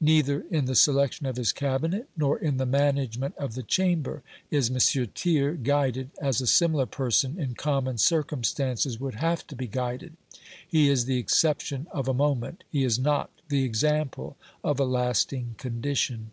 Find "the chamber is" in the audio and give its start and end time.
3.54-4.68